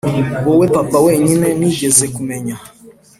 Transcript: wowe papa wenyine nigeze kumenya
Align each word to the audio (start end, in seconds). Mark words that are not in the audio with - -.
wowe 0.45 0.65
papa 0.75 0.97
wenyine 1.05 1.47
nigeze 1.59 2.05
kumenya 2.15 2.55